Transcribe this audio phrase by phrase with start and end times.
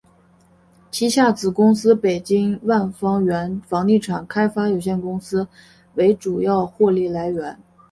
[0.89, 5.47] 旗下子公司北京万方源房地产开发有限公司
[5.93, 7.55] 为主要获利来源。